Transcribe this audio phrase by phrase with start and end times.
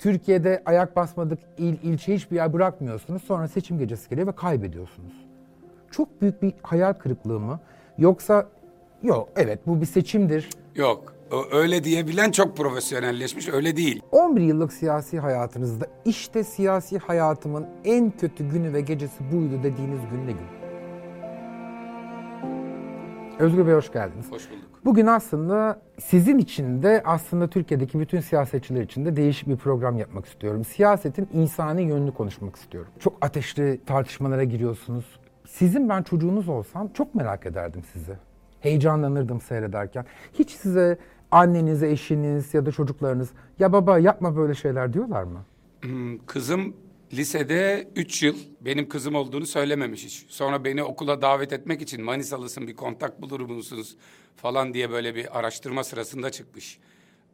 [0.00, 3.22] Türkiye'de ayak basmadık il, ilçe hiçbir yer bırakmıyorsunuz.
[3.22, 5.12] Sonra seçim gecesi geliyor ve kaybediyorsunuz.
[5.90, 7.60] Çok büyük bir hayal kırıklığı mı?
[7.98, 8.48] Yoksa
[9.02, 10.50] yok evet bu bir seçimdir.
[10.74, 11.14] Yok.
[11.52, 13.48] Öyle diyebilen çok profesyonelleşmiş.
[13.48, 14.02] Öyle değil.
[14.12, 20.26] 11 yıllık siyasi hayatınızda işte siyasi hayatımın en kötü günü ve gecesi buydu dediğiniz gün
[20.26, 20.60] ne gün?
[23.38, 24.32] Özgür Bey hoş geldiniz.
[24.32, 24.69] Hoş bulduk.
[24.84, 30.26] Bugün aslında sizin için de aslında Türkiye'deki bütün siyasetçiler için de değişik bir program yapmak
[30.26, 30.64] istiyorum.
[30.64, 32.92] Siyasetin insani yönünü konuşmak istiyorum.
[32.98, 35.04] Çok ateşli tartışmalara giriyorsunuz.
[35.48, 38.12] Sizin ben çocuğunuz olsam çok merak ederdim sizi.
[38.60, 40.04] Heyecanlanırdım seyrederken.
[40.32, 40.98] Hiç size
[41.30, 45.38] anneniz, eşiniz ya da çocuklarınız ya baba yapma böyle şeyler diyorlar mı?
[45.82, 46.74] Hmm, kızım
[47.12, 50.26] lisede 3 yıl benim kızım olduğunu söylememiş hiç.
[50.28, 53.96] Sonra beni okula davet etmek için Manisalısın bir kontak bulur musunuz
[54.36, 56.78] falan diye böyle bir araştırma sırasında çıkmış.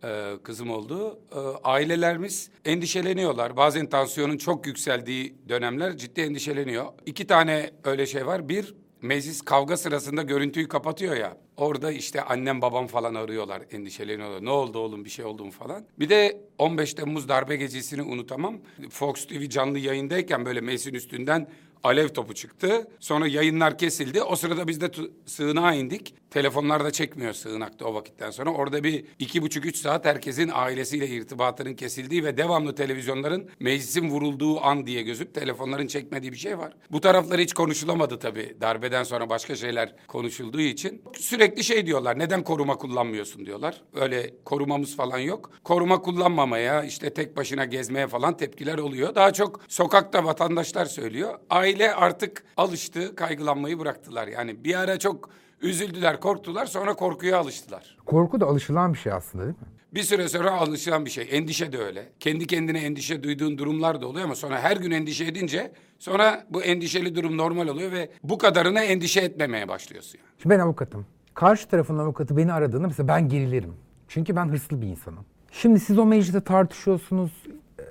[0.04, 1.18] Ee, kızım oldu.
[1.32, 3.56] Ee, ailelerimiz endişeleniyorlar.
[3.56, 6.86] Bazen tansiyonun çok yükseldiği dönemler ciddi endişeleniyor.
[7.06, 8.48] İki tane öyle şey var.
[8.48, 8.74] Bir,
[9.06, 11.36] meclis kavga sırasında görüntüyü kapatıyor ya.
[11.56, 14.44] Orada işte annem babam falan arıyorlar, endişeleniyorlar.
[14.44, 15.84] Ne oldu oğlum bir şey oldu mu falan.
[15.98, 18.58] Bir de 15 Temmuz darbe gecesini unutamam.
[18.90, 21.48] Fox TV canlı yayındayken böyle meclisin üstünden
[21.86, 22.88] alev topu çıktı.
[23.00, 24.22] Sonra yayınlar kesildi.
[24.22, 24.90] O sırada biz de
[25.26, 26.14] sığınağa indik.
[26.30, 28.50] Telefonlar da çekmiyor sığınakta o vakitten sonra.
[28.50, 34.60] Orada bir iki buçuk üç saat herkesin ailesiyle irtibatının kesildiği ve devamlı televizyonların meclisin vurulduğu
[34.60, 36.72] an diye gözüp telefonların çekmediği bir şey var.
[36.90, 38.56] Bu taraflar hiç konuşulamadı tabii.
[38.60, 41.02] Darbeden sonra başka şeyler konuşulduğu için.
[41.18, 42.18] Sürekli şey diyorlar.
[42.18, 43.82] Neden koruma kullanmıyorsun diyorlar.
[43.94, 45.50] Öyle korumamız falan yok.
[45.64, 49.14] Koruma kullanmamaya işte tek başına gezmeye falan tepkiler oluyor.
[49.14, 51.38] Daha çok sokakta vatandaşlar söylüyor.
[51.50, 54.28] Aile artık alıştı, kaygılanmayı bıraktılar.
[54.28, 55.30] Yani bir ara çok
[55.62, 57.96] Üzüldüler, korktular sonra korkuya alıştılar.
[58.06, 59.66] Korku da alışılan bir şey aslında değil mi?
[59.94, 61.28] Bir süre sonra alışılan bir şey.
[61.30, 62.08] Endişe de öyle.
[62.20, 66.62] Kendi kendine endişe duyduğun durumlar da oluyor ama sonra her gün endişe edince sonra bu
[66.62, 70.18] endişeli durum normal oluyor ve bu kadarına endişe etmemeye başlıyorsun.
[70.18, 70.28] Yani.
[70.42, 71.06] Şimdi ben avukatım.
[71.34, 73.74] Karşı tarafın avukatı beni aradığında mesela ben gerilirim.
[74.08, 75.24] Çünkü ben hırslı bir insanım.
[75.52, 77.32] Şimdi siz o mecliste tartışıyorsunuz.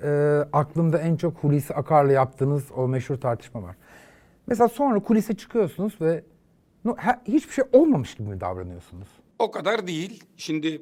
[0.05, 0.09] E,
[0.53, 3.75] aklımda en çok Hulusi Akar'la yaptığınız o meşhur tartışma var.
[4.47, 6.23] Mesela sonra kulise çıkıyorsunuz ve
[6.85, 9.07] No, ha, hiçbir şey olmamış gibi mi davranıyorsunuz?
[9.39, 10.23] O kadar değil.
[10.38, 10.81] Şimdi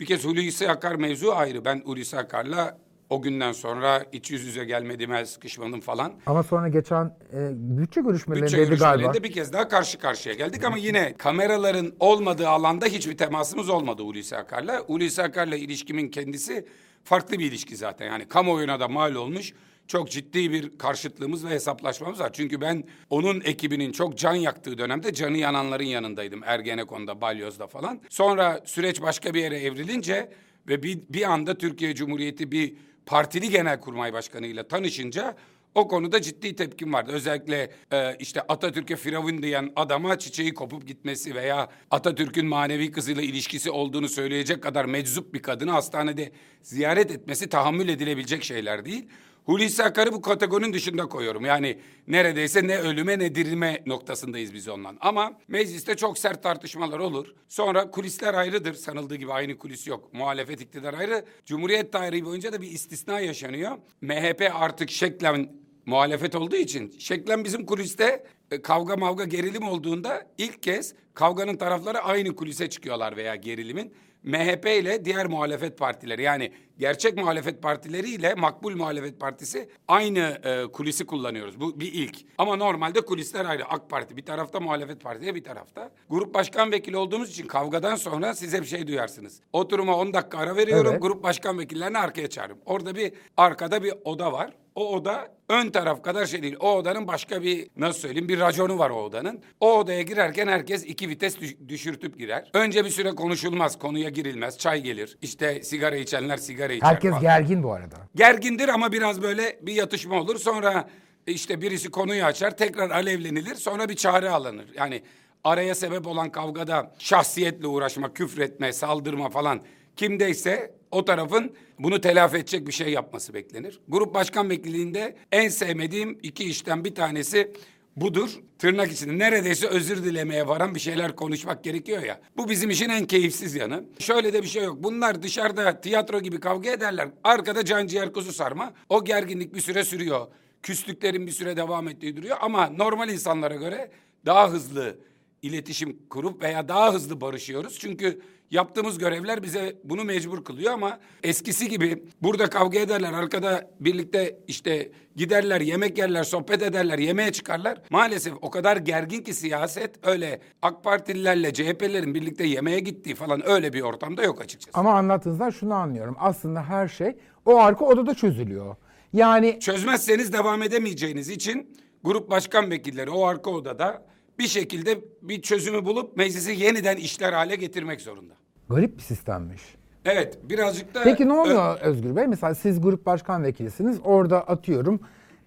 [0.00, 1.64] bir kez Hulusi Akar mevzu ayrı.
[1.64, 2.78] Ben Hulusi Akar'la
[3.10, 6.12] o günden sonra iç yüz yüze gelmedim, el sıkışmadım falan.
[6.26, 9.24] Ama sonra geçen e, bütçe görüşmelerinde bütçe görüşmelerinde galiba.
[9.24, 14.36] bir kez daha karşı karşıya geldik ama yine kameraların olmadığı alanda hiçbir temasımız olmadı Hulusi
[14.36, 14.78] Akar'la.
[14.78, 16.66] Hulusi Akar'la ilişkimin kendisi
[17.04, 18.06] farklı bir ilişki zaten.
[18.06, 19.52] Yani kamuoyuna da mal olmuş
[19.86, 22.32] çok ciddi bir karşıtlığımız ve hesaplaşmamız var.
[22.32, 26.42] Çünkü ben onun ekibinin çok can yaktığı dönemde canı yananların yanındaydım.
[26.44, 28.00] Ergenekon'da, Balyoz'da falan.
[28.10, 30.32] Sonra süreç başka bir yere evrilince
[30.68, 32.74] ve bir, bir anda Türkiye Cumhuriyeti bir
[33.06, 35.36] partili genelkurmay başkanıyla tanışınca
[35.74, 37.12] o konuda ciddi tepkim vardı.
[37.12, 43.70] Özellikle e, işte Atatürk'e firavun diyen adama çiçeği kopup gitmesi veya Atatürk'ün manevi kızıyla ilişkisi
[43.70, 46.32] olduğunu söyleyecek kadar meczup bir kadını hastanede
[46.62, 49.08] ziyaret etmesi tahammül edilebilecek şeyler değil.
[49.44, 51.44] Hulusi Akar'ı bu kategorinin dışında koyuyorum.
[51.44, 54.98] Yani neredeyse ne ölüme ne dirilme noktasındayız biz ondan.
[55.00, 57.34] Ama mecliste çok sert tartışmalar olur.
[57.48, 58.74] Sonra kulisler ayrıdır.
[58.74, 60.14] Sanıldığı gibi aynı kulis yok.
[60.14, 61.24] Muhalefet iktidar ayrı.
[61.46, 63.78] Cumhuriyet tarihi boyunca da bir istisna yaşanıyor.
[64.00, 66.94] MHP artık şeklen muhalefet olduğu için.
[66.98, 68.26] Şeklen bizim kuliste
[68.62, 73.92] kavga mavga gerilim olduğunda ilk kez kavganın tarafları aynı kulise çıkıyorlar veya gerilimin.
[74.24, 80.72] MHP ile diğer muhalefet partileri yani gerçek muhalefet partileri ile makbul muhalefet partisi aynı e,
[80.72, 81.60] kulisi kullanıyoruz.
[81.60, 82.16] Bu bir ilk.
[82.38, 83.64] Ama normalde kulisler ayrı.
[83.64, 85.90] AK Parti bir tarafta muhalefet partiye bir tarafta.
[86.10, 89.40] Grup başkan vekili olduğumuz için kavgadan sonra size bir şey duyarsınız.
[89.52, 90.90] Oturuma 10 dakika ara veriyorum.
[90.90, 91.02] Evet.
[91.02, 92.62] Grup başkan vekillerini arkaya çağırıyorum.
[92.66, 94.52] Orada bir arkada bir oda var.
[94.74, 96.56] O oda ön taraf kadar şey değil.
[96.60, 99.40] O odanın başka bir nasıl söyleyeyim bir raconu var o odanın.
[99.60, 101.36] O odaya girerken herkes iki vites
[101.68, 102.50] düşürtüp girer.
[102.54, 104.58] Önce bir süre konuşulmaz, konuya girilmez.
[104.58, 105.18] Çay gelir.
[105.22, 107.22] İşte sigara içenler sigara içer Herkes falan.
[107.22, 107.96] gergin bu arada.
[108.14, 110.36] Gergindir ama biraz böyle bir yatışma olur.
[110.38, 110.88] Sonra
[111.26, 113.54] işte birisi konuyu açar, tekrar alevlenilir.
[113.54, 114.66] Sonra bir çare alınır.
[114.74, 115.02] Yani
[115.44, 119.62] araya sebep olan kavgada şahsiyetle uğraşma, küfretme, saldırma falan
[119.96, 123.80] kimdeyse o tarafın bunu telafi edecek bir şey yapması beklenir.
[123.88, 127.52] Grup başkan vekilliğinde en sevmediğim iki işten bir tanesi
[127.96, 128.30] budur.
[128.58, 132.20] Tırnak içinde neredeyse özür dilemeye varan bir şeyler konuşmak gerekiyor ya.
[132.36, 133.84] Bu bizim işin en keyifsiz yanı.
[133.98, 134.76] Şöyle de bir şey yok.
[134.82, 137.08] Bunlar dışarıda tiyatro gibi kavga ederler.
[137.24, 138.72] Arkada can ciğer kuzu sarma.
[138.88, 140.26] O gerginlik bir süre sürüyor.
[140.62, 142.36] Küslüklerin bir süre devam ettiği duruyor.
[142.40, 143.90] Ama normal insanlara göre
[144.26, 144.98] daha hızlı
[145.44, 147.78] iletişim kurup veya daha hızlı barışıyoruz.
[147.78, 148.20] Çünkü
[148.50, 154.92] yaptığımız görevler bize bunu mecbur kılıyor ama eskisi gibi burada kavga ederler, arkada birlikte işte
[155.16, 157.82] giderler, yemek yerler, sohbet ederler, yemeğe çıkarlar.
[157.90, 163.72] Maalesef o kadar gergin ki siyaset öyle AK Partililerle CHP'lerin birlikte yemeğe gittiği falan öyle
[163.72, 164.78] bir ortamda yok açıkçası.
[164.78, 166.16] Ama anlattığınızdan şunu anlıyorum.
[166.18, 167.16] Aslında her şey
[167.46, 168.76] o arka odada çözülüyor.
[169.12, 174.02] Yani Çözmezseniz devam edemeyeceğiniz için grup başkan vekilleri o arka odada
[174.38, 178.34] bir şekilde bir çözümü bulup meclisi yeniden işler hale getirmek zorunda.
[178.70, 179.62] garip bir sistemmiş.
[180.04, 181.02] Evet birazcık da...
[181.04, 182.26] Peki ne Ö- oluyor Özgür Bey?
[182.26, 183.98] Mesela siz grup başkan vekilisiniz.
[184.04, 185.00] Orada atıyorum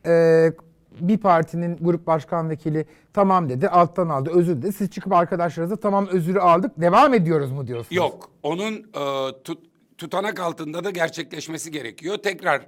[0.05, 0.53] eee,
[0.99, 4.73] bir partinin grup başkan vekili tamam dedi, alttan aldı, özür dedi.
[4.73, 7.95] Siz çıkıp arkadaşlarınıza tamam özürü aldık, devam ediyoruz mu diyorsunuz?
[7.97, 8.29] Yok.
[8.43, 9.65] Onun e, tut-
[9.97, 12.17] tutanak altında da gerçekleşmesi gerekiyor.
[12.17, 12.61] Tekrar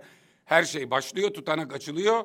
[0.45, 2.23] her şey başlıyor, tutanak açılıyor.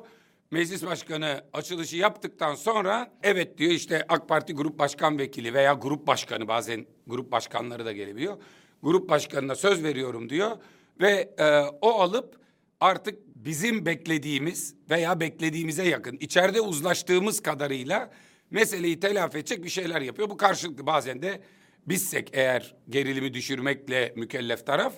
[0.51, 6.07] Meclis başkanı açılışı yaptıktan sonra evet diyor işte AK Parti grup başkan vekili veya grup
[6.07, 8.37] başkanı bazen grup başkanları da gelebiliyor.
[8.83, 10.57] Grup başkanına söz veriyorum diyor
[11.01, 12.39] ve e, o alıp
[12.79, 18.11] artık bizim beklediğimiz veya beklediğimize yakın içeride uzlaştığımız kadarıyla
[18.51, 20.29] meseleyi telafi edecek bir şeyler yapıyor.
[20.29, 21.41] Bu karşılıklı bazen de
[21.87, 24.93] bizsek eğer gerilimi düşürmekle mükellef taraf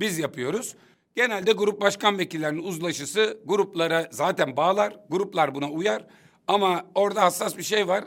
[0.00, 0.74] biz yapıyoruz.
[1.16, 6.06] Genelde grup başkan vekillerinin uzlaşısı gruplara zaten bağlar, gruplar buna uyar.
[6.48, 8.04] Ama orada hassas bir şey var.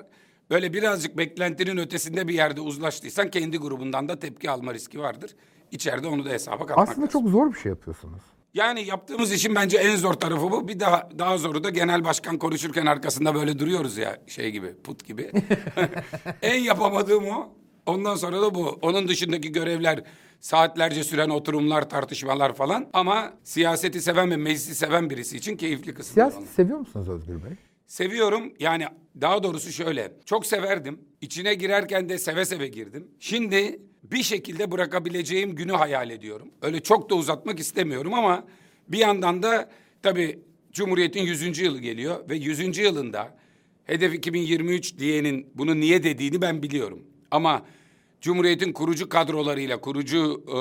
[0.49, 5.35] Böyle birazcık beklentinin ötesinde bir yerde uzlaştıysan kendi grubundan da tepki alma riski vardır.
[5.71, 7.21] İçeride onu da hesaba katmak Aslında lazım.
[7.21, 8.21] çok zor bir şey yapıyorsunuz.
[8.53, 10.67] Yani yaptığımız işin bence en zor tarafı bu.
[10.67, 15.05] Bir daha daha zoru da genel başkan konuşurken arkasında böyle duruyoruz ya şey gibi put
[15.05, 15.31] gibi.
[16.41, 17.49] en yapamadığım o.
[17.85, 18.79] Ondan sonra da bu.
[18.81, 20.03] Onun dışındaki görevler
[20.39, 22.89] saatlerce süren oturumlar, tartışmalar falan.
[22.93, 26.13] Ama siyaseti seven ve meclisi seven birisi için keyifli kısımlar.
[26.13, 26.53] Siyaseti onlar.
[26.53, 27.51] seviyor musunuz Özgür Bey?
[27.87, 28.85] Seviyorum yani
[29.21, 30.99] daha doğrusu şöyle çok severdim.
[31.21, 33.07] İçine girerken de seve seve girdim.
[33.19, 36.47] Şimdi bir şekilde bırakabileceğim günü hayal ediyorum.
[36.61, 38.43] Öyle çok da uzatmak istemiyorum ama
[38.87, 39.69] bir yandan da
[40.03, 40.39] tabii
[40.71, 41.59] Cumhuriyet'in 100.
[41.59, 42.77] yılı geliyor ve 100.
[42.77, 43.37] yılında
[43.83, 47.03] hedef 2023 diyenin bunu niye dediğini ben biliyorum.
[47.31, 47.65] Ama
[48.25, 50.53] Cumhuriyet'in kurucu kadrolarıyla, kurucu e,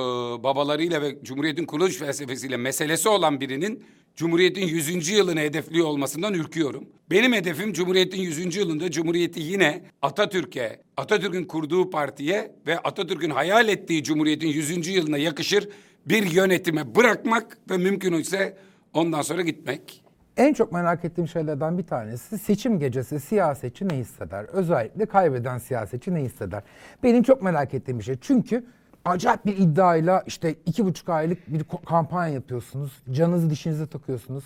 [0.42, 3.84] babalarıyla ve Cumhuriyet'in kuruluş felsefesiyle meselesi olan birinin
[4.16, 5.08] Cumhuriyet'in 100.
[5.08, 6.84] yılını hedefliyor olmasından ürküyorum.
[7.10, 8.56] Benim hedefim Cumhuriyet'in 100.
[8.56, 14.88] yılında Cumhuriyet'i yine Atatürk'e, Atatürk'ün kurduğu partiye ve Atatürk'ün hayal ettiği Cumhuriyet'in 100.
[14.88, 15.68] yılına yakışır
[16.06, 18.58] bir yönetime bırakmak ve mümkün ise
[18.92, 20.03] ondan sonra gitmek.
[20.36, 24.44] En çok merak ettiğim şeylerden bir tanesi seçim gecesi siyasetçi ne hisseder?
[24.44, 26.62] Özellikle kaybeden siyasetçi ne hisseder?
[27.02, 28.16] Benim çok merak ettiğim bir şey.
[28.20, 28.64] Çünkü
[29.04, 33.02] acayip bir iddiayla işte iki buçuk aylık bir kampanya yapıyorsunuz.
[33.12, 34.44] Canınızı dişinize takıyorsunuz.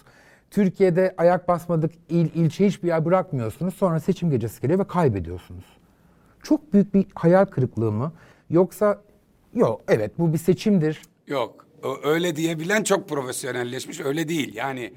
[0.51, 3.75] Türkiye'de ayak basmadık il, ilçe hiçbir yer bırakmıyorsunuz.
[3.75, 5.65] Sonra seçim gecesi geliyor ve kaybediyorsunuz.
[6.43, 8.13] Çok büyük bir hayal kırıklığı mı?
[8.51, 9.03] Yoksa
[9.55, 11.03] yok evet bu bir seçimdir.
[11.27, 11.67] Yok.
[12.05, 14.01] Öyle diyebilen çok profesyonelleşmiş.
[14.01, 14.55] Öyle değil.
[14.55, 14.93] Yani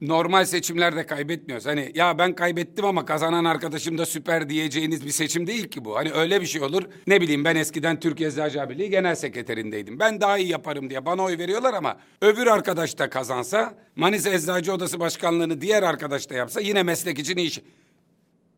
[0.00, 1.66] normal seçimlerde kaybetmiyoruz.
[1.66, 5.96] Hani ya ben kaybettim ama kazanan arkadaşım da süper diyeceğiniz bir seçim değil ki bu.
[5.96, 6.82] Hani öyle bir şey olur.
[7.06, 9.98] Ne bileyim ben eskiden Türk Eczacı Birliği Genel Sekreterindeydim.
[9.98, 14.72] Ben daha iyi yaparım diye bana oy veriyorlar ama öbür arkadaş da kazansa Manisa Eczacı
[14.72, 17.60] Odası Başkanlığını diğer arkadaş da yapsa yine meslek için iş.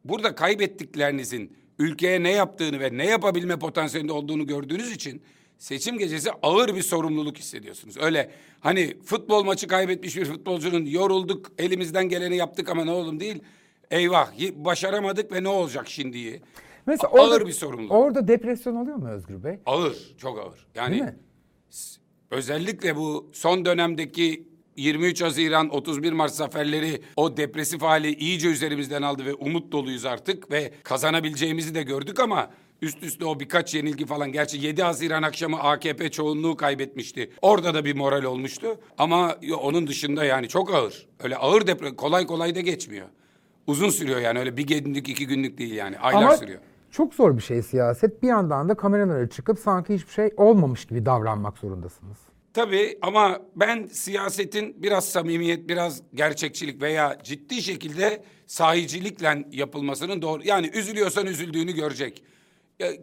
[0.05, 5.23] Burada kaybettiklerinizin ülkeye ne yaptığını ve ne yapabilme potansiyelinde olduğunu gördüğünüz için
[5.59, 7.97] seçim gecesi ağır bir sorumluluk hissediyorsunuz.
[8.01, 8.31] Öyle
[8.61, 13.43] hani futbol maçı kaybetmiş bir futbolcunun yorulduk elimizden geleni yaptık ama ne oğlum değil.
[13.91, 16.41] Eyvah başaramadık ve ne olacak şimdiyi?
[16.87, 17.93] Mesela ağır orada, bir sorumluluk.
[17.93, 19.59] Orada depresyon oluyor mu Özgür Bey?
[19.67, 20.67] Ağır, çok ağır.
[20.75, 21.17] Yani Değil mi?
[22.31, 29.25] özellikle bu son dönemdeki 23 Haziran 31 Mart zaferleri o depresif hali iyice üzerimizden aldı
[29.25, 32.51] ve umut doluyuz artık ve kazanabileceğimizi de gördük ama
[32.83, 37.31] üst üste o birkaç yenilgi falan gerçi 7 Haziran akşamı AKP çoğunluğu kaybetmişti.
[37.43, 38.67] Orada da bir moral olmuştu
[38.99, 41.07] ama onun dışında yani çok ağır.
[41.21, 43.07] Öyle ağır depre kolay kolay da geçmiyor.
[43.67, 46.61] Uzun sürüyor yani öyle bir günlük iki günlük değil yani aylar Ama sürüyor.
[46.91, 48.23] çok zor bir şey siyaset.
[48.23, 52.19] Bir yandan da kameralara çıkıp sanki hiçbir şey olmamış gibi davranmak zorundasınız.
[52.55, 60.43] Tabii ama ben siyasetin biraz samimiyet, biraz gerçekçilik veya ciddi şekilde sahicilikle yapılmasının doğru.
[60.45, 62.25] Yani üzülüyorsan üzüldüğünü görecek.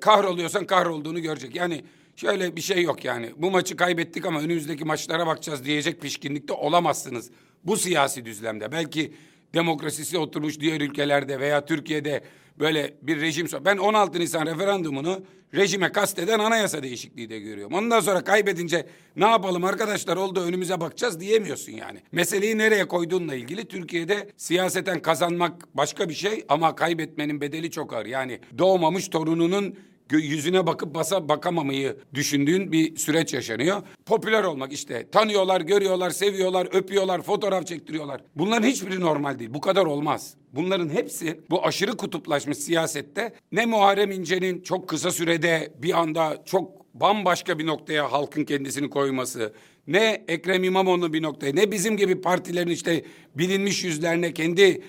[0.02, 1.56] Kahroluyorsan kahrolduğunu görecek.
[1.56, 1.84] Yani
[2.16, 3.32] şöyle bir şey yok yani.
[3.38, 7.32] Bu maçı kaybettik ama önümüzdeki maçlara bakacağız diyecek pişkinlikte olamazsınız.
[7.64, 8.72] Bu siyasi düzlemde.
[8.72, 9.14] Belki
[9.54, 12.24] demokrasisi oturmuş diğer ülkelerde veya Türkiye'de
[12.60, 13.48] böyle bir rejim...
[13.66, 17.74] Ben 16 Nisan referandumunu rejime kasteden anayasa değişikliği de görüyorum.
[17.74, 22.00] Ondan sonra kaybedince ne yapalım arkadaşlar oldu önümüze bakacağız diyemiyorsun yani.
[22.12, 28.06] Meseleyi nereye koyduğunla ilgili Türkiye'de siyaseten kazanmak başka bir şey ama kaybetmenin bedeli çok ağır.
[28.06, 29.76] Yani doğmamış torununun
[30.18, 33.82] yüzüne bakıp basa bakamamayı düşündüğün bir süreç yaşanıyor.
[34.06, 38.22] Popüler olmak işte tanıyorlar, görüyorlar, seviyorlar, öpüyorlar, fotoğraf çektiriyorlar.
[38.36, 39.54] Bunların hiçbiri normal değil.
[39.54, 40.34] Bu kadar olmaz.
[40.54, 46.84] Bunların hepsi bu aşırı kutuplaşmış siyasette ne Muharrem İnce'nin çok kısa sürede bir anda çok
[46.94, 49.54] bambaşka bir noktaya halkın kendisini koyması,
[49.88, 53.04] ne Ekrem İmamoğlu bir noktaya, ne bizim gibi partilerin işte
[53.36, 54.82] bilinmiş yüzlerine kendi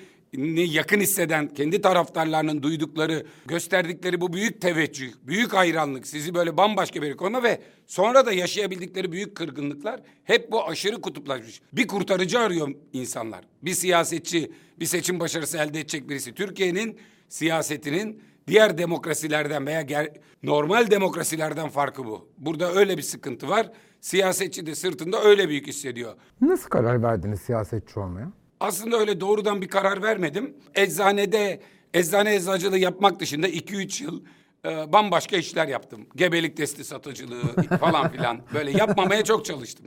[0.72, 7.16] yakın hisseden kendi taraftarlarının duydukları, gösterdikleri bu büyük teveccüh, büyük hayranlık, sizi böyle bambaşka bir
[7.16, 11.60] koyma ve sonra da yaşayabildikleri büyük kırgınlıklar hep bu aşırı kutuplaşmış.
[11.72, 13.44] Bir kurtarıcı arıyor insanlar.
[13.62, 16.34] Bir siyasetçi, bir seçim başarısı elde edecek birisi.
[16.34, 16.98] Türkiye'nin
[17.28, 22.28] siyasetinin diğer demokrasilerden veya ger- normal demokrasilerden farkı bu.
[22.38, 23.70] Burada öyle bir sıkıntı var.
[24.00, 26.14] Siyasetçi de sırtında öyle büyük hissediyor.
[26.40, 28.32] Nasıl karar verdiniz siyasetçi olmaya?
[28.60, 30.56] Aslında öyle doğrudan bir karar vermedim.
[30.74, 31.60] Eczanede
[31.94, 34.22] eczane eczacılığı yapmak dışında 2-3 yıl
[34.64, 36.06] e, bambaşka işler yaptım.
[36.16, 37.42] Gebelik testi satıcılığı
[37.80, 38.40] falan filan.
[38.54, 39.86] Böyle yapmamaya çok çalıştım.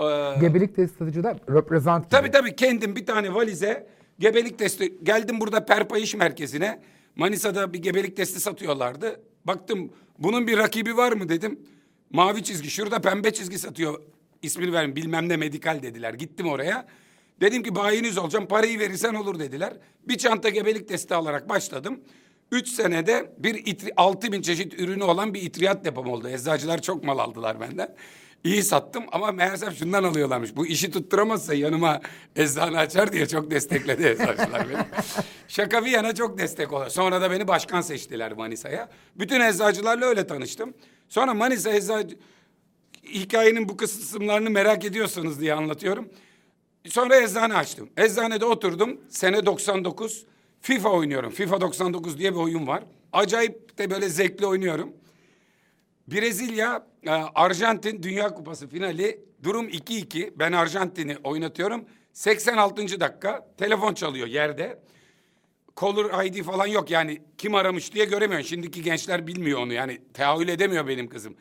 [0.00, 0.04] Ee,
[0.40, 3.86] gebelik testi satıcıda reprezent Tabii tabii kendim bir tane valize
[4.18, 6.82] gebelik testi geldim burada Perpa İş Merkezi'ne.
[7.16, 9.20] Manisa'da bir gebelik testi satıyorlardı.
[9.44, 11.60] Baktım bunun bir rakibi var mı dedim.
[12.10, 14.00] Mavi çizgi şurada pembe çizgi satıyor.
[14.42, 16.14] İsmini verin bilmem ne medikal dediler.
[16.14, 16.86] Gittim oraya.
[17.40, 19.72] Dedim ki bayiniz olacağım parayı verirsen olur dediler.
[20.08, 22.00] Bir çanta gebelik testi alarak başladım.
[22.52, 26.28] Üç senede bir itri, altı bin çeşit ürünü olan bir itriyat depom oldu.
[26.28, 27.96] Eczacılar çok mal aldılar benden.
[28.44, 30.56] İyi sattım ama meğersem şundan alıyorlarmış.
[30.56, 32.00] Bu işi tutturamazsa yanıma
[32.36, 34.78] eczane açar diye çok destekledi eczacılar beni.
[35.48, 36.90] Şaka bir yana çok destek oldu.
[36.90, 38.88] Sonra da beni başkan seçtiler Manisa'ya.
[39.16, 40.74] Bütün eczacılarla öyle tanıştım.
[41.08, 42.16] Sonra Manisa eczacı...
[43.04, 46.08] Hikayenin bu kısımlarını merak ediyorsanız diye anlatıyorum.
[46.86, 47.90] Sonra eczane açtım.
[47.96, 49.00] Eczanede oturdum.
[49.08, 50.26] Sene 99.
[50.60, 51.30] FIFA oynuyorum.
[51.30, 52.84] FIFA 99 diye bir oyun var.
[53.12, 54.92] Acayip de böyle zevkli oynuyorum.
[56.08, 59.20] Brezilya, e, Arjantin Dünya Kupası finali.
[59.42, 60.32] Durum 2-2.
[60.36, 61.84] Ben Arjantin'i oynatıyorum.
[62.12, 63.00] 86.
[63.00, 64.82] dakika telefon çalıyor yerde.
[65.80, 68.48] Caller ID falan yok yani kim aramış diye göremiyorsun.
[68.48, 71.36] Şimdiki gençler bilmiyor onu yani tehaül edemiyor benim kızım.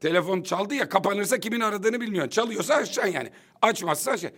[0.00, 2.30] Telefon çaldı ya kapanırsa kimin aradığını bilmiyorsun.
[2.30, 3.30] Çalıyorsa açacaksın yani.
[3.62, 4.30] Açmazsa şey.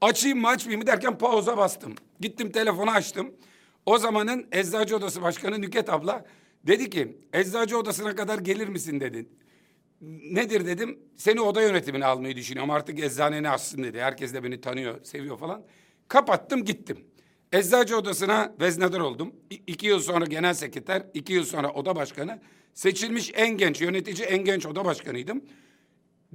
[0.00, 1.94] Açayım mı açmayayım mı derken pauza bastım.
[2.20, 3.34] Gittim telefonu açtım.
[3.86, 6.24] O zamanın eczacı odası başkanı Nüket abla
[6.66, 9.26] dedi ki eczacı odasına kadar gelir misin dedi.
[10.30, 10.98] Nedir dedim.
[11.16, 12.70] Seni oda yönetimine almayı düşünüyorum.
[12.70, 14.00] Artık eczaneni açsın dedi.
[14.00, 15.62] Herkes de beni tanıyor, seviyor falan.
[16.08, 16.98] Kapattım gittim.
[17.52, 19.34] Eczacı odasına veznedar oldum.
[19.50, 22.40] İ iki yıl sonra genel sekreter, iki yıl sonra oda başkanı.
[22.74, 25.44] Seçilmiş en genç yönetici, en genç oda başkanıydım.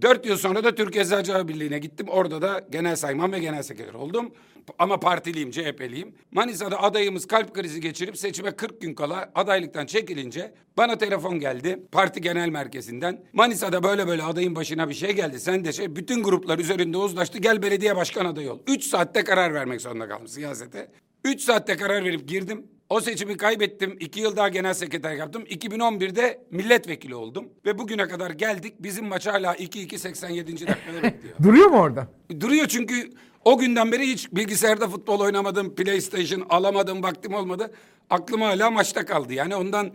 [0.02, 2.08] Dört yıl sonra da Türk Eczacılar Birliği'ne gittim.
[2.10, 4.34] Orada da genel sayman ve genel sekreter oldum.
[4.80, 6.16] Ama partiliyim, CHP'liyim.
[6.32, 12.22] Manisa'da adayımız kalp krizi geçirip seçime 40 gün kala adaylıktan çekilince bana telefon geldi parti
[12.22, 13.24] genel merkezinden.
[13.34, 15.40] Manisa'da böyle böyle adayın başına bir şey geldi.
[15.40, 17.38] Sen de şey bütün gruplar üzerinde uzlaştı.
[17.38, 18.60] Gel belediye başkan adayı ol.
[18.68, 20.92] Üç saatte karar vermek zorunda kaldım siyasete.
[21.24, 22.68] Üç saatte karar verip girdim.
[22.90, 23.98] O seçimi kaybettim.
[24.00, 25.44] İki yıl daha genel sekreter yaptım.
[25.44, 27.50] 2011'de milletvekili oldum.
[27.66, 28.74] Ve bugüne kadar geldik.
[28.80, 30.52] Bizim maç hala 2-2 87.
[30.68, 31.36] dakikada bekliyor.
[31.44, 32.08] Duruyor mu orada?
[32.40, 33.10] Duruyor çünkü
[33.46, 35.76] o günden beri hiç bilgisayarda futbol oynamadım.
[35.76, 37.04] PlayStation alamadım.
[37.04, 37.72] Vaktim olmadı.
[38.10, 39.34] Aklım hala maçta kaldı.
[39.34, 39.92] Yani ondan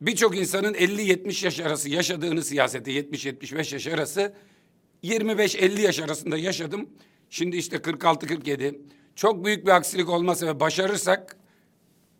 [0.00, 4.34] birçok insanın 50-70 yaş arası yaşadığını siyasete 70-75 yaş arası
[5.04, 6.88] 25-50 yaş arasında yaşadım.
[7.30, 8.78] Şimdi işte 46-47.
[9.16, 11.36] Çok büyük bir aksilik olmasa ve başarırsak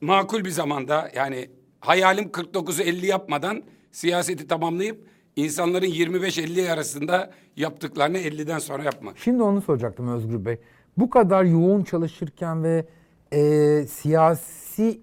[0.00, 8.58] makul bir zamanda yani hayalim 49'u 50 yapmadan siyaseti tamamlayıp insanların 25-50 arasında yaptıklarını 50'den
[8.58, 9.18] sonra yapmak.
[9.18, 10.58] Şimdi onu soracaktım Özgür Bey.
[10.96, 12.86] Bu kadar yoğun çalışırken ve
[13.32, 15.00] e, siyasi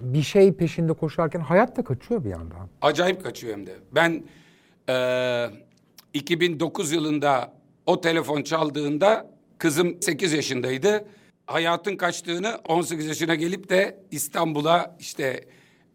[0.00, 2.68] bir şey peşinde koşarken hayat da kaçıyor bir yandan.
[2.82, 3.72] Acayip kaçıyor hem de.
[3.92, 4.24] Ben
[4.88, 5.50] e,
[6.14, 7.52] 2009 yılında
[7.86, 11.04] o telefon çaldığında kızım 8 yaşındaydı
[11.48, 15.44] hayatın kaçtığını 18 yaşına gelip de İstanbul'a işte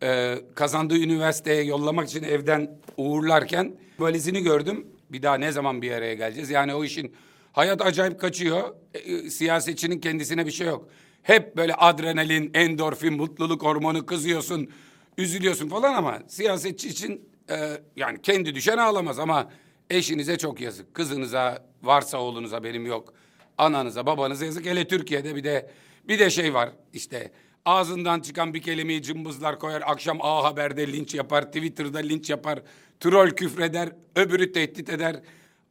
[0.03, 4.87] e, kazandığı üniversiteye yollamak için evden uğurlarken valizini gördüm.
[5.09, 6.49] Bir daha ne zaman bir araya geleceğiz?
[6.49, 7.15] Yani o işin
[7.51, 8.75] hayat acayip kaçıyor.
[8.93, 10.89] E, e, siyasetçinin kendisine bir şey yok.
[11.23, 14.69] Hep böyle adrenalin, endorfin, mutluluk hormonu kızıyorsun,
[15.17, 17.55] üzülüyorsun falan ama siyasetçi için e,
[17.95, 19.51] yani kendi düşen ağlamaz ama
[19.89, 20.93] eşinize çok yazık.
[20.93, 23.13] Kızınıza, varsa oğlunuza benim yok
[23.57, 24.65] ananıza babanıza yazık.
[24.65, 25.71] Hele Türkiye'de bir de
[26.07, 27.31] Bir de şey var işte
[27.65, 29.83] ağzından çıkan bir kelimeyi cımbızlar koyar.
[29.85, 32.61] Akşam A Haber'de linç yapar, Twitter'da linç yapar,
[32.99, 35.21] troll küfreder, öbürü tehdit eder.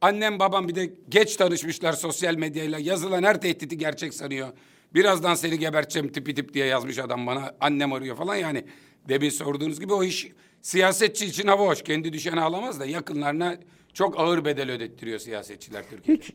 [0.01, 2.79] Annem babam bir de geç tanışmışlar sosyal medyayla.
[2.79, 4.49] Yazılan her tehdidi gerçek sanıyor.
[4.95, 7.55] Birazdan seni geberteceğim tipi tip diye yazmış adam bana.
[7.61, 8.65] Annem arıyor falan yani.
[9.09, 10.29] Demin sorduğunuz gibi o iş
[10.63, 11.83] siyasetçi için hava hoş.
[11.83, 13.57] Kendi düşeni alamaz da yakınlarına
[13.95, 16.23] çok ağır bedel ödettiriyor siyasetçiler Türkiye'de.
[16.23, 16.35] Hiç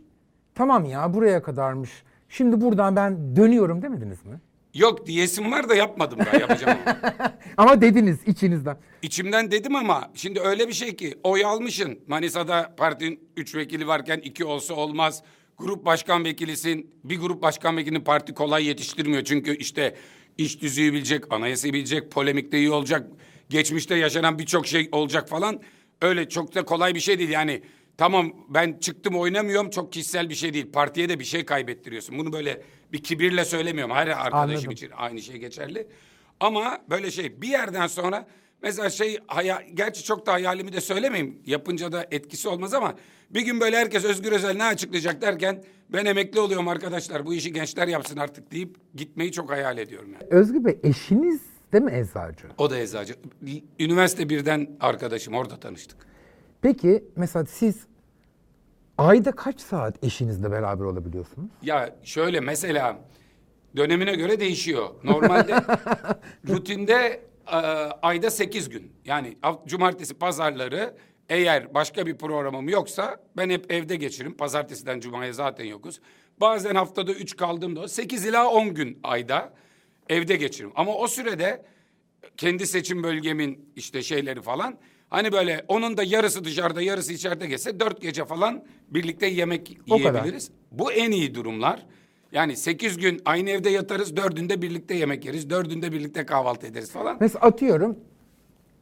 [0.57, 1.89] tamam ya buraya kadarmış.
[2.29, 4.39] Şimdi buradan ben dönüyorum demediniz mi?
[4.73, 6.77] Yok diyesim var da yapmadım daha yapacağım.
[6.85, 7.33] ama.
[7.57, 8.77] Ama dediniz içinizden.
[9.01, 11.99] İçimden dedim ama şimdi öyle bir şey ki oy almışın.
[12.07, 15.23] Manisa'da partinin üç vekili varken iki olsa olmaz.
[15.57, 16.91] Grup başkan vekilisin.
[17.03, 19.23] Bir grup başkan vekilini parti kolay yetiştirmiyor.
[19.23, 19.95] Çünkü işte
[20.37, 23.07] iş düzüğü bilecek, anayasayı bilecek, polemikte iyi olacak.
[23.49, 25.61] Geçmişte yaşanan birçok şey olacak falan.
[26.01, 27.61] Öyle çok da kolay bir şey değil yani.
[27.97, 30.71] Tamam ben çıktım oynamıyorum çok kişisel bir şey değil.
[30.71, 32.19] Partiye de bir şey kaybettiriyorsun.
[32.19, 32.61] Bunu böyle
[32.93, 33.95] bir kibirle söylemiyorum.
[33.95, 34.71] Her arkadaşım Anladım.
[34.71, 35.87] için aynı şey geçerli.
[36.39, 38.27] Ama böyle şey bir yerden sonra
[38.61, 41.39] mesela şey haya, gerçi çok da hayalimi de söylemeyeyim.
[41.45, 42.95] Yapınca da etkisi olmaz ama
[43.29, 47.53] bir gün böyle herkes Özgür Özel ne açıklayacak derken ben emekli oluyorum arkadaşlar bu işi
[47.53, 50.23] gençler yapsın artık deyip gitmeyi çok hayal ediyorum yani.
[50.29, 51.41] Özgür Bey eşiniz
[51.73, 52.47] de mi eczacı?
[52.57, 53.15] O da eczacı.
[53.79, 56.06] Üniversite birden arkadaşım orada tanıştık.
[56.61, 57.87] Peki mesela siz
[58.97, 61.49] ayda kaç saat eşinizle beraber olabiliyorsunuz?
[61.61, 62.99] Ya şöyle mesela
[63.75, 64.89] dönemine göre değişiyor.
[65.03, 65.55] Normalde
[66.49, 67.55] rutinde e,
[68.01, 68.91] ayda sekiz gün.
[69.05, 70.95] Yani cumartesi pazarları
[71.29, 74.37] eğer başka bir programım yoksa ben hep evde geçiririm.
[74.37, 75.99] Pazartesiden cumaya zaten yokuz.
[76.41, 79.53] Bazen haftada üç kaldığımda sekiz ila on gün ayda
[80.09, 80.71] evde geçiririm.
[80.75, 81.65] Ama o sürede
[82.37, 84.75] kendi seçim bölgemin işte şeyleri falan.
[85.09, 89.97] Hani böyle onun da yarısı dışarıda yarısı içeride geçse dört gece falan birlikte yemek O
[89.97, 90.13] kadar.
[90.13, 90.51] yiyebiliriz.
[90.71, 91.85] Bu en iyi durumlar.
[92.31, 97.17] Yani sekiz gün aynı evde yatarız, dördünde birlikte yemek yeriz, dördünde birlikte kahvaltı ederiz falan.
[97.19, 97.97] Mesela atıyorum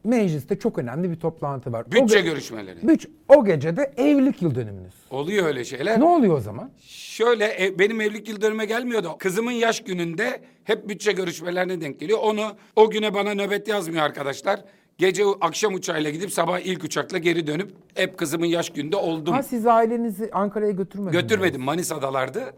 [0.06, 1.86] mecliste çok önemli bir toplantı var.
[1.90, 2.88] O Bütçe ge- görüşmeleri.
[2.88, 4.94] Büç, o gece de evlilik yıl dönümünüz.
[5.10, 6.00] Oluyor öyle şeyler.
[6.00, 6.72] Ne oluyor o zaman?
[6.88, 9.16] Şöyle e, benim evlilik yıl dönüme gelmiyordu.
[9.20, 12.20] Kızımın yaş gününde hep bütçe görüşmelerine denk geliyor.
[12.22, 12.42] Onu
[12.76, 14.60] o güne bana nöbet yazmıyor arkadaşlar.
[14.98, 19.34] Gece akşam uçağıyla gidip sabah ilk uçakla geri dönüp hep kızımın yaş günde oldum.
[19.34, 21.22] Ha siz ailenizi Ankara'ya götürmediniz.
[21.22, 22.54] Götürmedim Manisa'dalardı.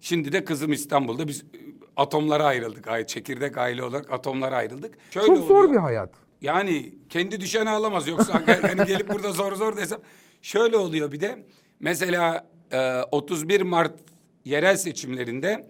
[0.00, 1.28] Şimdi de kızım İstanbul'da.
[1.28, 1.44] Biz e,
[1.96, 2.88] atomlara ayrıldık.
[2.88, 4.94] Ay, çekirdek aile olarak atomlara ayrıldık.
[5.10, 5.72] Şöyle Çok zor oluyor.
[5.72, 6.10] bir hayat.
[6.44, 9.98] Yani kendi düşeni alamaz yoksa yani gelip burada zor zor desem.
[10.42, 11.46] Şöyle oluyor bir de
[11.80, 13.94] mesela e, 31 Mart
[14.44, 15.68] yerel seçimlerinde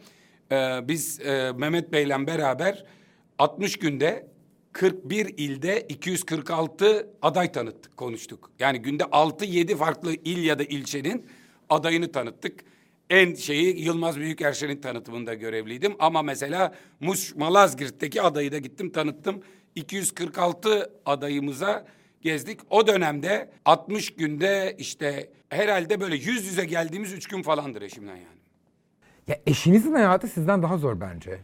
[0.52, 2.84] e, biz e, Mehmet Bey'le beraber
[3.38, 4.26] 60 günde
[4.72, 8.50] 41 ilde 246 aday tanıttık, konuştuk.
[8.58, 11.26] Yani günde 6-7 farklı il ya da ilçenin
[11.70, 12.64] adayını tanıttık.
[13.10, 15.94] En şeyi Yılmaz Büyükerşen'in tanıtımında görevliydim.
[15.98, 19.42] Ama mesela Muş Malazgirt'teki adayı da gittim tanıttım.
[19.74, 21.86] 246 adayımıza
[22.22, 22.60] gezdik.
[22.70, 28.24] O dönemde 60 günde işte herhalde böyle yüz yüze geldiğimiz üç gün falandır eşimle yani.
[29.28, 31.38] Ya eşinizin hayatı sizden daha zor bence.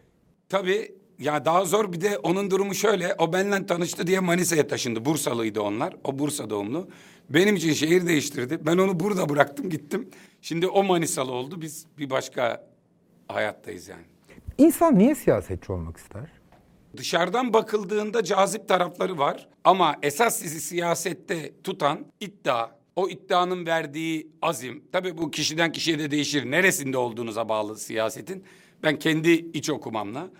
[0.48, 3.14] Tabii ya daha zor bir de onun durumu şöyle.
[3.18, 5.04] O benimle tanıştı diye Manisa'ya taşındı.
[5.04, 5.96] Bursalıydı onlar.
[6.04, 6.88] O Bursa doğumlu.
[7.30, 8.58] Benim için şehir değiştirdi.
[8.66, 10.08] Ben onu burada bıraktım gittim.
[10.42, 11.60] Şimdi o Manisalı oldu.
[11.60, 12.66] Biz bir başka
[13.28, 14.04] hayattayız yani.
[14.58, 16.39] İnsan niye siyasetçi olmak ister?
[16.96, 19.48] Dışarıdan bakıldığında cazip tarafları var.
[19.64, 24.84] Ama esas sizi siyasette tutan iddia, o iddianın verdiği azim.
[24.92, 26.50] Tabii bu kişiden kişiye de değişir.
[26.50, 28.44] Neresinde olduğunuza bağlı siyasetin.
[28.82, 30.30] Ben kendi iç okumamla.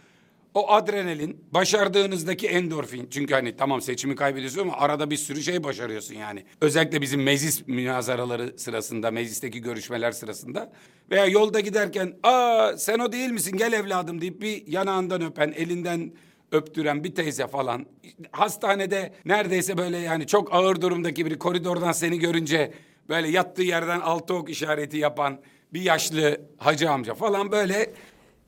[0.55, 3.09] O adrenalin, başardığınızdaki endorfin.
[3.11, 6.45] Çünkü hani tamam seçimi kaybediyorsun ama arada bir sürü şey başarıyorsun yani.
[6.61, 10.73] Özellikle bizim meclis münazaraları sırasında, meclisteki görüşmeler sırasında.
[11.11, 16.13] Veya yolda giderken, aa sen o değil misin gel evladım deyip bir yanağından öpen, elinden
[16.53, 17.87] öptüren bir teyze falan.
[18.33, 22.73] Hastanede neredeyse böyle yani çok ağır durumdaki biri koridordan seni görünce
[23.09, 25.39] böyle yattığı yerden altı ok işareti yapan
[25.73, 27.91] bir yaşlı hacı amca falan böyle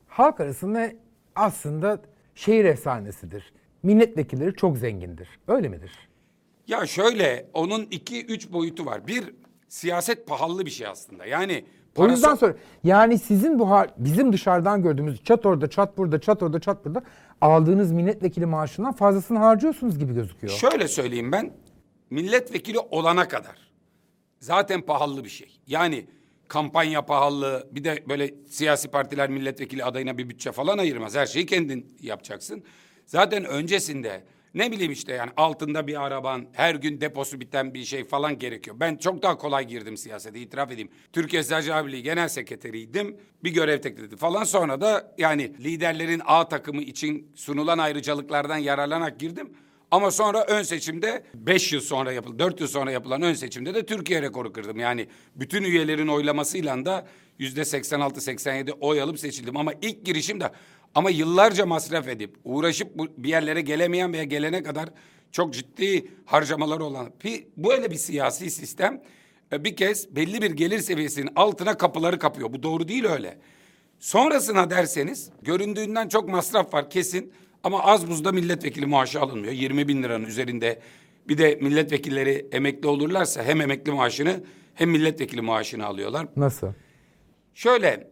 [0.09, 0.93] Halk arasında
[1.35, 2.03] aslında
[2.35, 3.53] şehir efsanesidir.
[3.83, 5.29] Milletvekilleri çok zengindir.
[5.49, 5.93] Öyle midir?
[6.67, 9.07] Ya şöyle onun iki üç boyutu var.
[9.07, 9.35] Bir
[9.69, 11.27] siyaset pahalı bir şey aslında.
[11.27, 11.65] Yani
[11.97, 16.43] O yüzden sonra yani sizin bu hal, bizim dışarıdan gördüğümüz çat orada çat burada çat
[16.43, 17.03] orada çat burada
[17.43, 20.53] aldığınız milletvekili maaşından fazlasını harcıyorsunuz gibi gözüküyor.
[20.53, 21.53] Şöyle söyleyeyim ben
[22.11, 23.73] milletvekili olana kadar
[24.41, 25.61] zaten pahalı bir şey.
[25.67, 26.07] Yani
[26.49, 31.17] kampanya pahalı bir de böyle siyasi partiler milletvekili adayına bir bütçe falan ayırmaz.
[31.17, 32.65] Her şeyi kendin yapacaksın.
[33.07, 34.25] Zaten öncesinde
[34.55, 38.77] ne bileyim işte yani altında bir araban, her gün deposu biten bir şey falan gerekiyor.
[38.81, 40.91] Ben çok daha kolay girdim siyasete itiraf edeyim.
[41.13, 43.17] Türkiye Eczacı Birliği Genel Sekreteriydim.
[43.45, 49.53] Bir görev teklidi falan sonra da yani liderlerin A takımı için sunulan ayrıcalıklardan yararlanarak girdim.
[49.91, 53.87] Ama sonra ön seçimde 5 yıl sonra yapıldı, 4 yıl sonra yapılan ön seçimde de
[53.87, 54.79] Türkiye rekoru kırdım.
[54.79, 57.07] Yani bütün üyelerin oylamasıyla da
[57.39, 59.57] yüzde 86-87 oy alıp seçildim.
[59.57, 60.51] Ama ilk girişim de
[60.95, 64.89] ama yıllarca masraf edip uğraşıp bir yerlere gelemeyen veya gelene kadar
[65.33, 69.03] çok ciddi harcamalar olan bir böyle bir siyasi sistem
[69.53, 72.53] e, bir kez belli bir gelir seviyesinin altına kapıları kapıyor.
[72.53, 73.39] Bu doğru değil öyle.
[73.99, 77.33] Sonrasına derseniz göründüğünden çok masraf var kesin
[77.65, 79.53] ama az buzda milletvekili maaşı alınmıyor.
[79.53, 80.81] 20 bin liranın üzerinde
[81.29, 86.27] bir de milletvekilleri emekli olurlarsa hem emekli maaşını hem milletvekili maaşını alıyorlar.
[86.37, 86.73] Nasıl?
[87.55, 88.12] Şöyle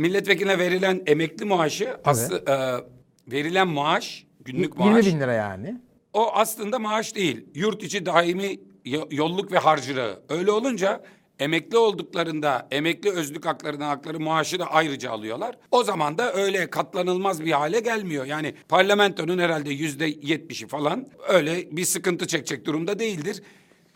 [0.00, 2.54] milletvekiline verilen emekli maaşı aslı, e,
[3.32, 5.06] verilen maaş günlük 20 maaş.
[5.06, 5.80] bin lira yani.
[6.12, 7.46] O aslında maaş değil.
[7.54, 10.22] Yurt içi daimi yo- yolluk ve harcırığı.
[10.28, 11.02] Öyle olunca
[11.38, 15.56] emekli olduklarında emekli özlük haklarından hakları maaşı da ayrıca alıyorlar.
[15.70, 18.24] O zaman da öyle katlanılmaz bir hale gelmiyor.
[18.24, 23.42] Yani parlamentonun herhalde yüzde yetmişi falan öyle bir sıkıntı çekecek durumda değildir.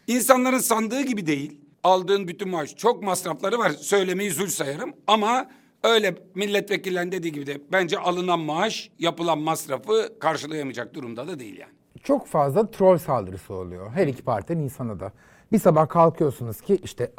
[0.06, 1.60] İnsanların sandığı gibi değil.
[1.84, 3.70] Aldığın bütün maaş çok masrafları var.
[3.70, 5.50] Söylemeyi zul sayarım ama
[5.85, 11.73] öyle milletvekillerinin dediği gibi de bence alınan maaş yapılan masrafı karşılayamayacak durumda da değil yani.
[12.03, 13.90] Çok fazla troll saldırısı oluyor.
[13.92, 15.12] Her iki partinin insana da.
[15.53, 17.12] Bir sabah kalkıyorsunuz ki işte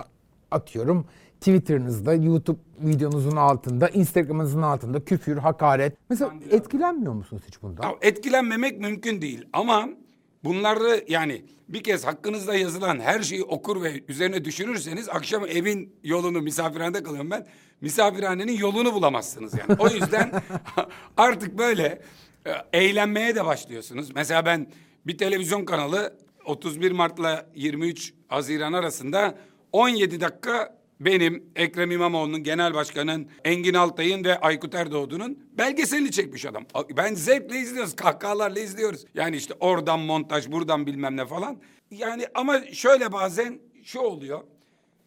[0.52, 1.06] atıyorum
[1.40, 5.98] Twitter'ınızda, YouTube videonuzun altında, Instagram'ınızın altında küfür, hakaret.
[6.10, 7.84] Mesela etkilenmiyor musunuz hiç bundan?
[7.84, 9.90] Ya etkilenmemek mümkün değil ama
[10.44, 16.42] bunları yani bir kez hakkınızda yazılan her şeyi okur ve üzerine düşünürseniz akşam evin yolunu
[16.42, 17.46] misafirhanede kalıyorum ben.
[17.82, 19.80] Misafirhanenin yolunu bulamazsınız yani.
[19.80, 20.32] O yüzden
[21.18, 22.02] artık böyle
[22.46, 24.16] e, eğlenmeye de başlıyorsunuz.
[24.16, 24.68] Mesela ben
[25.08, 29.38] bir televizyon kanalı 31 Mart'la 23 Haziran arasında
[29.72, 36.66] 17 dakika benim Ekrem İmamoğlu'nun genel başkanın Engin Altay'ın ve Aykut Erdoğdu'nun belgeselini çekmiş adam.
[36.98, 39.06] Ben zevkle izliyoruz, kahkahalarla izliyoruz.
[39.14, 41.58] Yani işte oradan montaj, buradan bilmem ne falan.
[41.92, 44.44] Yani ama şöyle bazen şu oluyor.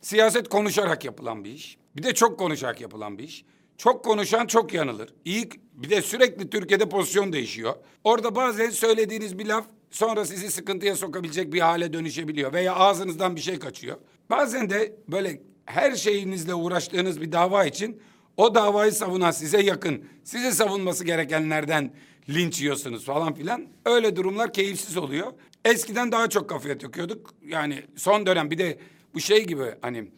[0.00, 1.78] Siyaset konuşarak yapılan bir iş.
[1.98, 3.44] Bir de çok konuşarak yapılan bir iş.
[3.78, 5.14] Çok konuşan çok yanılır.
[5.24, 7.74] İyi bir de sürekli Türkiye'de pozisyon değişiyor.
[8.04, 13.40] Orada bazen söylediğiniz bir laf sonra sizi sıkıntıya sokabilecek bir hale dönüşebiliyor veya ağzınızdan bir
[13.40, 13.96] şey kaçıyor.
[14.30, 18.02] Bazen de böyle her şeyinizle uğraştığınız bir dava için
[18.36, 21.94] o davayı savunan size yakın, sizi savunması gerekenlerden
[22.28, 23.66] linç yiyorsunuz falan filan.
[23.84, 25.32] Öyle durumlar keyifsiz oluyor.
[25.64, 27.34] Eskiden daha çok kafaya takıyorduk.
[27.46, 28.78] Yani son dönem bir de
[29.14, 30.08] bu şey gibi hani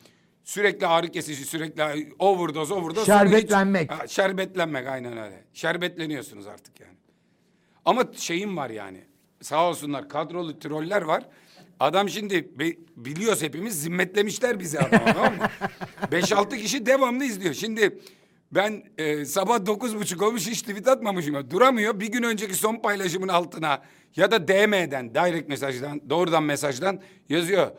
[0.51, 3.07] sürekli ağrı kesici, sürekli overdose, overdose.
[3.07, 3.91] sonra hiç- Şerbetlenmek.
[3.93, 5.45] Ha, şerbetlenmek aynen öyle.
[5.55, 6.95] Şerbetleniyorsunuz artık yani.
[7.85, 9.05] Ama şeyim var yani.
[9.41, 11.29] Sağ olsunlar kadrolu troller var.
[11.81, 12.49] Adam şimdi
[12.97, 15.47] biliyoruz hepimiz zimmetlemişler bizi adama tamam mı?
[16.13, 17.55] Beş altı kişi devamlı izliyor.
[17.55, 17.99] Şimdi
[18.53, 21.51] ben e, sabah dokuz buçuk olmuş hiç tweet atmamışım.
[21.51, 22.01] Duramıyor.
[22.01, 23.83] Bir gün önceki son paylaşımın altına
[24.17, 27.71] ya da DM'den, direct mesajdan, doğrudan mesajdan yazıyor.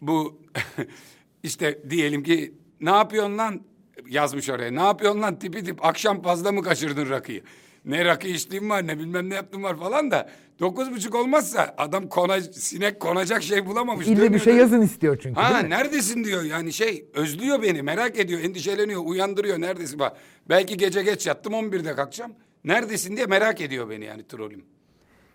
[0.00, 0.40] Bu
[1.44, 3.60] işte diyelim ki ne yapıyorsun lan?
[4.08, 4.70] yazmış oraya.
[4.70, 5.38] Ne yapıyorsun lan?
[5.38, 5.84] tipi tip.
[5.84, 7.42] Akşam fazla mı kaçırdın rakıyı?
[7.84, 10.30] Ne rakı içtiğim var ne bilmem ne yaptım var falan da
[10.60, 14.06] dokuz buçuk olmazsa adam kona, sinek konacak şey bulamamış.
[14.06, 16.42] İlle bir şey yazın istiyor çünkü Ha neredesin diyor.
[16.42, 19.60] Yani şey özlüyor beni merak ediyor endişeleniyor uyandırıyor.
[19.60, 19.98] Neredesin?
[19.98, 20.16] Bak
[20.48, 22.32] belki gece geç yattım 11'de kalkacağım.
[22.64, 23.16] Neredesin?
[23.16, 24.64] diye merak ediyor beni yani trolüm.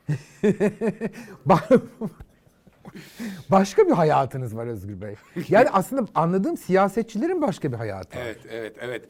[1.48, 1.82] Ba-
[3.50, 5.16] başka bir hayatınız var Özgür Bey.
[5.50, 8.24] Yani aslında anladığım siyasetçilerin başka bir hayatı var.
[8.26, 9.06] Evet evet evet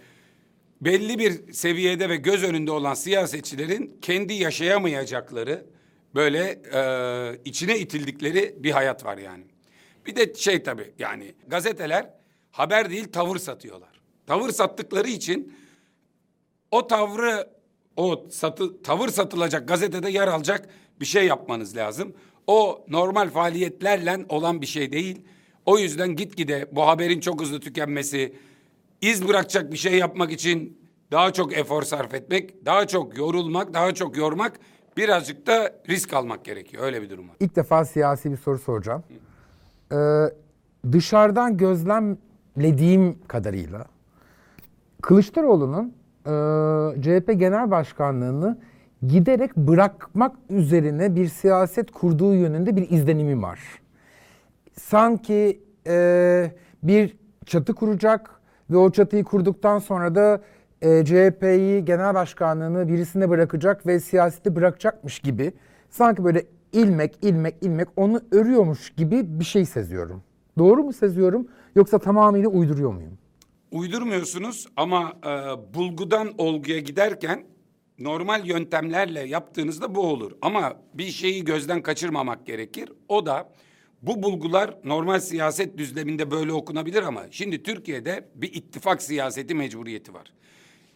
[0.82, 5.66] belli bir seviyede ve göz önünde olan siyasetçilerin kendi yaşayamayacakları
[6.16, 6.82] böyle e,
[7.46, 9.44] içine itildikleri bir hayat var yani.
[10.06, 12.10] Bir de şey tabii yani gazeteler
[12.52, 14.02] haber değil tavır satıyorlar.
[14.28, 15.54] Tavır sattıkları için
[16.72, 17.50] o tavrı
[17.96, 22.14] o satı, tavır satılacak gazetede yer alacak bir şey yapmanız lazım.
[22.50, 25.22] O normal faaliyetlerle olan bir şey değil.
[25.66, 28.36] O yüzden gitgide bu haberin çok hızlı tükenmesi,
[29.02, 30.78] iz bırakacak bir şey yapmak için
[31.12, 34.60] daha çok efor sarf etmek, daha çok yorulmak, daha çok yormak,
[34.98, 36.84] birazcık da risk almak gerekiyor.
[36.84, 37.36] Öyle bir durum var.
[37.40, 39.04] İlk defa siyasi bir soru soracağım.
[39.92, 39.96] Ee,
[40.92, 43.86] dışarıdan gözlemlediğim kadarıyla
[45.02, 45.94] Kılıçdaroğlu'nun
[46.26, 48.58] e, CHP Genel Başkanlığını
[49.08, 53.60] giderek bırakmak üzerine bir siyaset kurduğu yönünde bir izlenimim var.
[54.80, 56.52] Sanki e,
[56.84, 58.32] bir çatı kuracak
[58.70, 60.42] ve o çatıyı kurduktan sonra da
[60.82, 65.54] e, CHP'yi genel başkanlığını birisine bırakacak ve siyaseti bırakacakmış gibi
[65.90, 70.24] sanki böyle ilmek, ilmek, ilmek onu örüyormuş gibi bir şey seziyorum.
[70.58, 73.18] Doğru mu seziyorum yoksa tamamıyla uyduruyor muyum?
[73.72, 75.30] Uydurmuyorsunuz ama e,
[75.74, 77.44] bulgudan olguya giderken
[78.00, 80.32] normal yöntemlerle yaptığınızda bu olur.
[80.42, 82.90] Ama bir şeyi gözden kaçırmamak gerekir.
[83.08, 83.50] O da
[84.02, 90.34] bu bulgular normal siyaset düzleminde böyle okunabilir ama şimdi Türkiye'de bir ittifak siyaseti mecburiyeti var.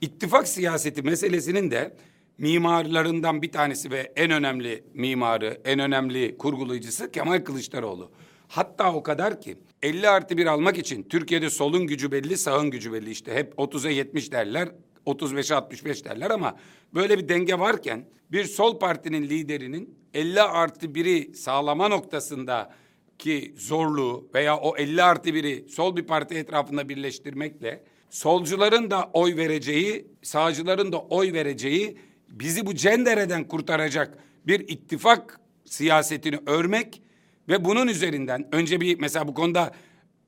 [0.01, 1.95] İttifak siyaseti meselesinin de
[2.37, 8.11] mimarlarından bir tanesi ve en önemli mimarı, en önemli kurgulayıcısı Kemal Kılıçdaroğlu.
[8.47, 12.93] Hatta o kadar ki 50 artı bir almak için Türkiye'de solun gücü belli, sağın gücü
[12.93, 13.11] belli.
[13.11, 14.69] İşte hep 30'a 70 derler,
[15.05, 16.57] 35'e 65 derler ama
[16.93, 22.73] böyle bir denge varken bir sol partinin liderinin 50 artı 1'i sağlama noktasında
[23.19, 29.35] ki zorluğu veya o 50 artı 1'i sol bir parti etrafında birleştirmekle solcuların da oy
[29.35, 31.97] vereceği, sağcıların da oy vereceği
[32.29, 37.01] bizi bu cendereden kurtaracak bir ittifak siyasetini örmek
[37.49, 39.71] ve bunun üzerinden önce bir mesela bu konuda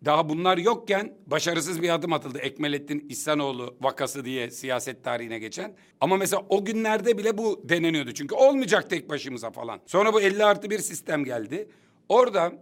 [0.05, 2.39] daha bunlar yokken başarısız bir adım atıldı.
[2.39, 5.75] Ekmelettin İhsanoğlu vakası diye siyaset tarihine geçen.
[6.01, 8.11] Ama mesela o günlerde bile bu deneniyordu.
[8.11, 9.79] Çünkü olmayacak tek başımıza falan.
[9.85, 11.69] Sonra bu 50 artı bir sistem geldi.
[12.09, 12.53] Orada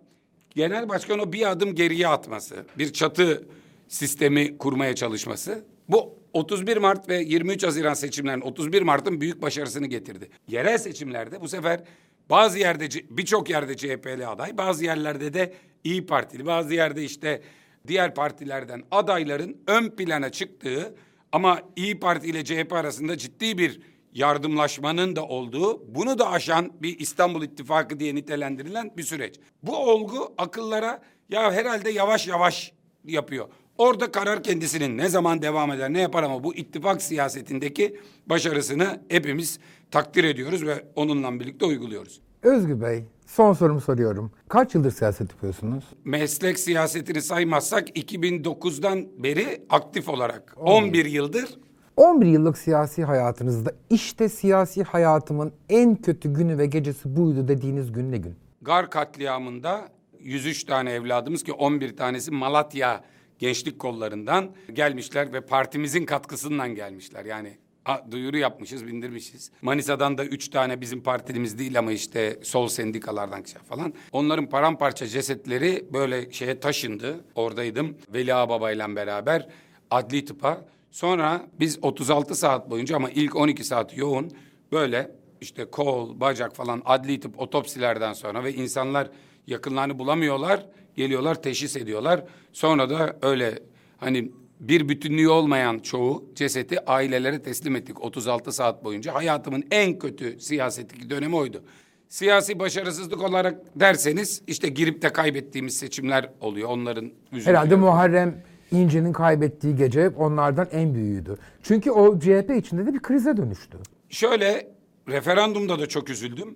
[0.49, 3.47] genel başkan o bir adım geriye atması, bir çatı
[3.87, 5.65] sistemi kurmaya çalışması.
[5.89, 10.29] Bu 31 Mart ve 23 Haziran seçimlerinin 31 Mart'ın büyük başarısını getirdi.
[10.47, 11.83] Yerel seçimlerde bu sefer
[12.29, 17.41] bazı yerde birçok yerde CHP'li aday, bazı yerlerde de İyi Partili, bazı yerde işte
[17.87, 20.95] diğer partilerden adayların ön plana çıktığı
[21.31, 23.79] ama İyi Parti ile CHP arasında ciddi bir
[24.13, 29.35] yardımlaşmanın da olduğu, bunu da aşan bir İstanbul İttifakı diye nitelendirilen bir süreç.
[29.63, 32.73] Bu olgu akıllara ya herhalde yavaş yavaş
[33.05, 33.47] yapıyor.
[33.77, 39.59] Orada karar kendisinin ne zaman devam eder ne yapar ama bu ittifak siyasetindeki başarısını hepimiz
[39.93, 42.21] takdir ediyoruz ve onunla birlikte uyguluyoruz.
[42.43, 44.31] Özgü Bey, son sorumu soruyorum.
[44.49, 45.83] Kaç yıldır siyaset yapıyorsunuz?
[46.05, 51.59] Meslek siyasetini saymazsak 2009'dan beri aktif olarak 11 yıldır
[51.97, 58.11] 11 yıllık siyasi hayatınızda işte siyasi hayatımın en kötü günü ve gecesi buydu dediğiniz gün
[58.11, 58.35] ne gün?
[58.61, 63.03] Gar katliamında 103 tane evladımız ki 11 tanesi Malatya
[63.39, 67.25] gençlik kollarından gelmişler ve partimizin katkısından gelmişler.
[67.25, 69.51] Yani a, duyuru yapmışız, bindirmişiz.
[69.61, 73.93] Manisa'dan da üç tane bizim partilimiz değil ama işte sol sendikalardan falan.
[74.11, 77.25] Onların paramparça cesetleri böyle şeye taşındı.
[77.35, 79.47] Oradaydım Veli Ağababa ile beraber
[79.91, 80.65] adli tıpa.
[80.91, 84.31] Sonra biz 36 saat boyunca ama ilk 12 saat yoğun
[84.71, 89.09] böyle işte kol, bacak falan adli tıp otopsilerden sonra ve insanlar
[89.47, 90.65] yakınlarını bulamıyorlar.
[90.95, 92.23] Geliyorlar teşhis ediyorlar.
[92.53, 93.59] Sonra da öyle
[93.97, 94.31] hani
[94.67, 99.13] bir bütünlüğü olmayan çoğu cesedi ailelere teslim ettik 36 saat boyunca.
[99.13, 101.63] Hayatımın en kötü siyasetteki dönemi oydu.
[102.09, 106.69] Siyasi başarısızlık olarak derseniz işte girip de kaybettiğimiz seçimler oluyor.
[106.69, 111.37] Onların Herhalde Muharrem İnce'nin kaybettiği gece onlardan en büyüğüydü.
[111.63, 113.77] Çünkü o CHP içinde de bir krize dönüştü.
[114.09, 114.67] Şöyle
[115.09, 116.55] referandumda da çok üzüldüm.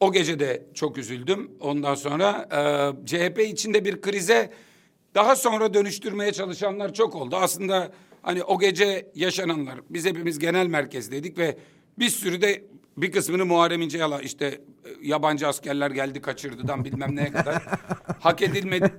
[0.00, 1.50] O gece de çok üzüldüm.
[1.60, 4.50] Ondan sonra e, CHP içinde bir krize
[5.14, 7.36] daha sonra dönüştürmeye çalışanlar çok oldu.
[7.36, 11.58] Aslında hani o gece yaşananlar biz hepimiz genel merkezdeydik ve
[11.98, 12.64] bir sürü de
[12.96, 14.58] bir kısmını Muharrem İnce'ye işte e,
[15.02, 17.62] yabancı askerler geldi kaçırdıdan bilmem neye kadar
[18.20, 18.92] hak edilmedi.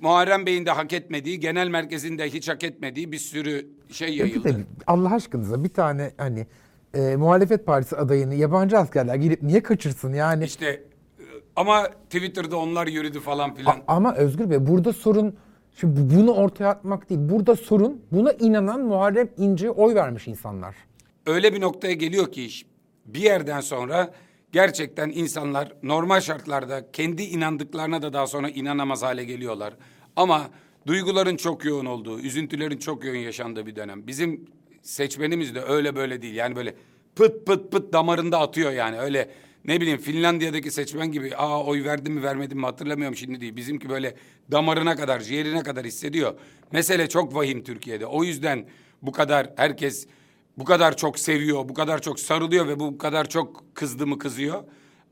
[0.00, 4.42] Muharrem Bey'in de hak etmediği, genel merkezin de hiç hak etmediği bir sürü şey yayıldı.
[4.42, 6.46] Peki de Allah aşkınıza bir tane hani
[6.94, 10.44] e, muhalefet partisi adayını yabancı askerler gelip niye kaçırsın yani?
[10.44, 11.22] İşte e,
[11.56, 13.72] ama Twitter'da onlar yürüdü falan filan.
[13.72, 15.36] A- ama Özgür Bey burada sorun
[15.74, 17.20] şimdi bunu ortaya atmak değil.
[17.22, 20.76] Burada sorun buna inanan Muharrem İnce'ye oy vermiş insanlar.
[21.26, 22.66] Öyle bir noktaya geliyor ki iş
[23.06, 24.14] bir yerden sonra
[24.52, 29.74] gerçekten insanlar normal şartlarda kendi inandıklarına da daha sonra inanamaz hale geliyorlar.
[30.16, 30.42] Ama
[30.86, 34.06] duyguların çok yoğun olduğu, üzüntülerin çok yoğun yaşandığı bir dönem.
[34.06, 34.46] Bizim
[34.82, 36.34] seçmenimiz de öyle böyle değil.
[36.34, 36.74] Yani böyle
[37.16, 38.98] pıt pıt pıt damarında atıyor yani.
[38.98, 39.30] Öyle
[39.64, 43.56] ne bileyim Finlandiya'daki seçmen gibi aa oy verdim mi vermedim mi hatırlamıyorum şimdi değil.
[43.56, 44.14] Bizimki böyle
[44.50, 46.34] damarına kadar, ciğerine kadar hissediyor.
[46.72, 48.06] Mesele çok vahim Türkiye'de.
[48.06, 48.66] O yüzden
[49.02, 50.06] bu kadar herkes
[50.58, 54.64] bu kadar çok seviyor, bu kadar çok sarılıyor ve bu kadar çok kızdı mı kızıyor.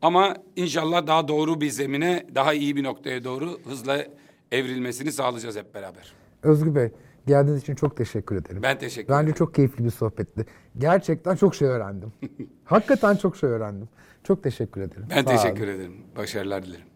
[0.02, 4.06] Ama inşallah daha doğru bir zemine, daha iyi bir noktaya doğru hızla
[4.52, 6.12] evrilmesini sağlayacağız hep beraber.
[6.42, 6.90] Özgür Bey,
[7.26, 8.62] geldiğiniz için çok teşekkür ederim.
[8.62, 9.34] Ben teşekkür Bence ederim.
[9.34, 10.46] çok keyifli bir sohbetti.
[10.78, 12.12] Gerçekten çok şey öğrendim.
[12.64, 13.88] Hakikaten çok şey öğrendim.
[14.24, 15.06] Çok teşekkür ederim.
[15.10, 15.74] Ben Sağ teşekkür olun.
[15.74, 15.96] ederim.
[16.16, 16.86] Başarılar dilerim.